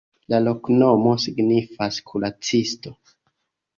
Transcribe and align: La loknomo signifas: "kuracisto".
La 0.33 0.37
loknomo 0.45 1.11
signifas: 1.25 2.01
"kuracisto". 2.13 2.95